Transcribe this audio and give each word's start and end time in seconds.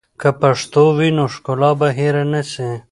که 0.21 0.29
پښتو 0.41 0.83
وي، 0.97 1.09
نو 1.17 1.25
ښکلا 1.33 1.71
به 1.79 1.87
هېر 1.97 2.15
نه 2.33 2.41
سي. 2.51 2.71